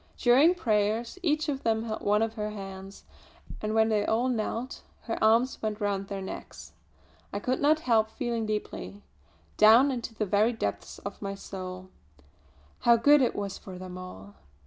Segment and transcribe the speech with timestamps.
[0.17, 3.03] During prayers each of them held one of her hands;
[3.61, 6.73] and when they all knelt, her arms went round their necks.
[7.31, 9.03] I could not help feeling deeply
[9.57, 11.91] down into the very depths of my soul
[12.79, 14.33] how good it was for them all.